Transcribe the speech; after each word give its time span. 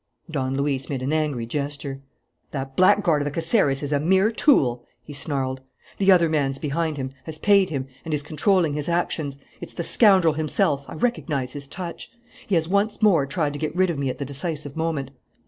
Don 0.31 0.57
Luis 0.57 0.89
made 0.89 1.03
an 1.03 1.13
angry 1.13 1.45
gesture. 1.45 2.01
"That 2.49 2.75
blackguard 2.75 3.21
of 3.21 3.27
a 3.27 3.29
Caceres 3.29 3.83
is 3.83 3.93
a 3.93 3.99
mere 3.99 4.31
tool," 4.31 4.83
he 5.03 5.13
snarled. 5.13 5.61
"The 5.99 6.11
other 6.11 6.27
man's 6.27 6.57
behind 6.57 6.97
him, 6.97 7.11
has 7.25 7.37
paid 7.37 7.69
him, 7.69 7.85
and 8.03 8.11
is 8.11 8.23
controlling 8.23 8.73
his 8.73 8.89
actions. 8.89 9.37
It's 9.59 9.73
the 9.73 9.83
scoundrel 9.83 10.33
himself; 10.33 10.85
I 10.87 10.95
recognize 10.95 11.53
his 11.53 11.67
touch. 11.67 12.09
He 12.47 12.55
has 12.55 12.67
once 12.67 13.03
more 13.03 13.27
tried 13.27 13.53
to 13.53 13.59
get 13.59 13.75
rid 13.75 13.91
of 13.91 13.99
me 13.99 14.09
at 14.09 14.17
the 14.17 14.25
decisive 14.25 14.75
moment." 14.75 15.11